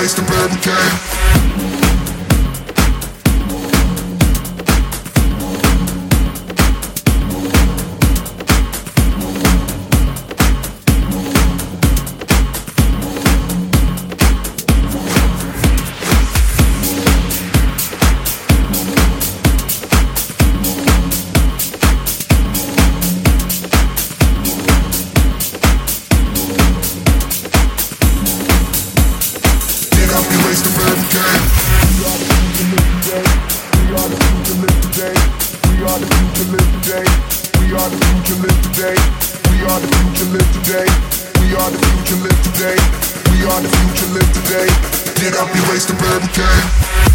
place 0.00 0.14
to 0.14 0.22
barricade 0.22 1.79
today. 36.90 37.10
We 37.60 37.72
are 37.72 37.88
the 37.88 37.98
future 38.02 38.42
live 38.42 38.62
today. 38.66 38.96
We 39.50 39.62
are 39.62 39.78
the 39.78 39.90
future 39.94 40.30
live 40.34 40.50
today. 40.58 40.88
We 41.40 41.54
are 41.54 41.70
the 41.70 41.78
future 41.78 42.18
live 42.18 42.42
today. 42.42 42.78
We 43.30 43.46
are 43.46 43.60
the 43.62 43.70
future 43.78 44.10
live 44.10 44.32
today. 44.34 44.66
Get 45.20 45.36
up, 45.38 45.54
you 45.54 45.62
waste 45.70 45.88
the. 45.88 47.09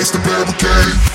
raise 0.00 0.10
the 0.12 0.18
barricade 0.20 1.09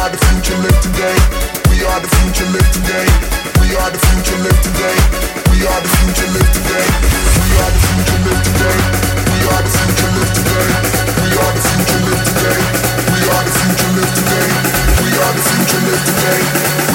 are 0.00 0.08
the 0.08 0.16
future, 0.32 0.56
live 0.64 0.80
today. 0.80 1.16
We 1.68 1.84
are 1.84 2.00
the 2.00 2.08
future, 2.08 2.48
live 2.56 2.72
today. 2.72 3.04
We 3.60 3.76
are 3.76 3.90
the 3.92 4.00
future, 4.00 4.40
live 4.40 4.60
today. 4.64 4.96
We 5.52 5.60
are 5.68 5.80
the 5.84 5.90
future, 6.00 6.30
live 6.32 6.52
today. 6.56 6.88
We 7.44 7.52
are 7.60 7.68
the 7.68 7.80
future, 7.84 8.20
live 8.24 8.40
today. 8.48 8.78
We 9.28 9.44
are 9.44 9.60
the 9.60 9.72
future, 9.76 10.10
live 10.16 10.32
today. 10.40 10.64
We 11.20 11.28
are 11.36 11.52
the 11.52 11.62
future, 11.68 12.00
live 12.00 12.24
today. 12.32 12.60
We 13.12 13.20
are 13.28 13.44
the 13.44 13.52
future, 13.60 13.92
live 14.00 14.14
today. 14.16 14.48
We 15.04 15.10
are 15.20 15.34
the 15.36 15.42
future, 15.44 15.82
live 15.84 16.04
today. 16.08 16.40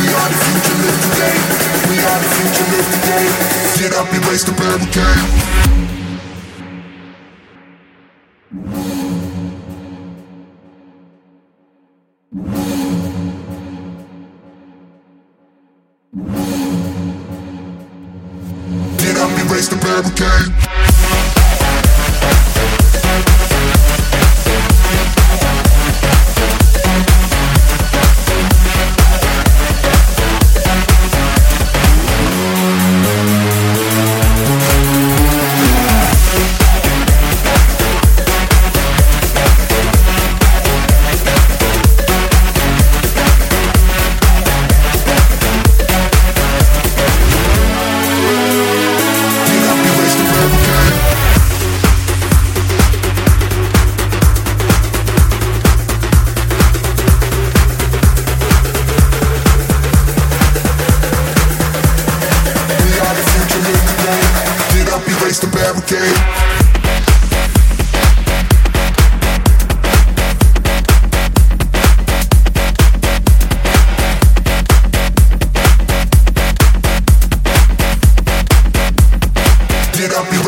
We 0.01 0.08
are 0.10 0.30
the 0.34 0.40
future, 0.42 0.78
live 0.81 1.00
today. 1.06 1.38
We 1.86 1.98
are 2.10 2.19
the 2.25 2.30
future, 2.34 2.68
live 2.74 2.90
today. 2.90 3.25
Get 3.78 3.94
up, 4.01 4.10
and 4.18 4.25
raise 4.25 4.46
the 4.50 4.54
barricade. 4.58 5.85
face 19.56 19.69
the 19.69 19.78
barricade. 19.78 20.65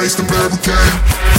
face 0.07 0.15
the 0.15 0.24
barricade 0.24 1.37